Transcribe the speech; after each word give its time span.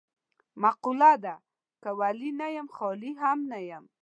مقوله 0.61 1.13
ده: 1.23 1.35
که 1.81 1.89
ولي 1.99 2.29
نه 2.39 2.47
یم 2.55 2.67
خالي 2.75 3.11
هم 3.21 3.39
نه 3.51 3.59
یم. 3.69 3.83